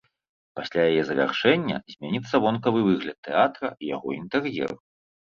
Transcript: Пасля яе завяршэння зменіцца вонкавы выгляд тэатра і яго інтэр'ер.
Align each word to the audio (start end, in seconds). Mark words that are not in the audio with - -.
Пасля 0.59 0.81
яе 0.91 1.01
завяршэння 1.09 1.75
зменіцца 1.95 2.35
вонкавы 2.45 2.81
выгляд 2.87 3.17
тэатра 3.27 3.69
і 3.75 3.85
яго 3.91 4.09
інтэр'ер. 4.21 4.71